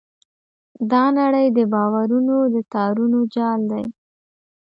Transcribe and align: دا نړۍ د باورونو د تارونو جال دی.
دا 0.91 1.03
نړۍ 1.19 1.47
د 1.57 1.59
باورونو 1.73 2.37
د 2.53 2.55
تارونو 2.73 3.19
جال 3.35 3.61
دی. 3.71 3.83